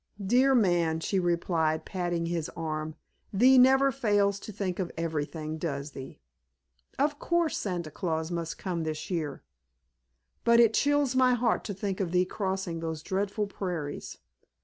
[0.19, 2.95] "Dear man," she replied, patting his arm,
[3.31, 6.17] "thee never fails to think of everything, does thee?
[6.97, 9.43] Of course Santa Claus must come this year.
[10.43, 14.17] But it chills my heart to think of thee crossing those dreadful prairies.